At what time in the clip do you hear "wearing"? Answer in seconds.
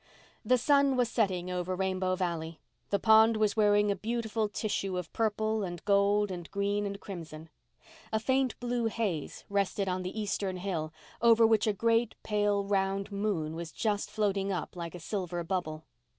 3.55-3.91